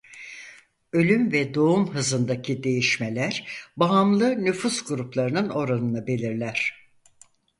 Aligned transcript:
Ölüm 0.91 1.31
ve 1.31 1.53
doğum 1.53 1.93
hızındaki 1.93 2.63
değişmeler 2.63 3.47
bağımlı 3.77 4.43
nüfus 4.45 4.83
gruplarının 4.85 5.49
oranını 5.49 6.07
belirler. 6.07 6.87